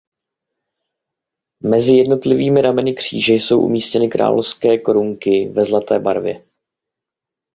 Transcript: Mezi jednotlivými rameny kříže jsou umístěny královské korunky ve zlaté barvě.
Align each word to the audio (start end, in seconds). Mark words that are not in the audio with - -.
Mezi 1.63 1.95
jednotlivými 1.95 2.61
rameny 2.61 2.93
kříže 2.93 3.33
jsou 3.33 3.61
umístěny 3.61 4.07
královské 4.07 4.77
korunky 4.79 5.49
ve 5.49 5.65
zlaté 5.65 5.99
barvě. 5.99 6.45